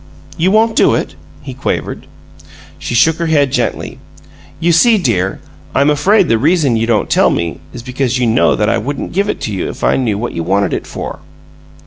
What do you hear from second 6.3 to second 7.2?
reason you don't